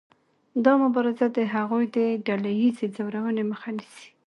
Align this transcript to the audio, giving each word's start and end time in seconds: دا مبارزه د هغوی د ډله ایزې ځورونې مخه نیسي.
دا 0.65 0.73
مبارزه 0.83 1.25
د 1.37 1.39
هغوی 1.53 1.85
د 1.95 1.97
ډله 2.27 2.49
ایزې 2.61 2.87
ځورونې 2.95 3.43
مخه 3.51 3.69
نیسي. 3.77 4.07